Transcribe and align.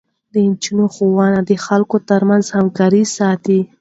د 0.33 0.35
نجونو 0.49 0.85
ښوونه 0.95 1.39
د 1.49 1.51
خلکو 1.65 1.97
ترمنځ 2.09 2.45
همکاري 2.57 3.03
ساتي. 3.17 3.59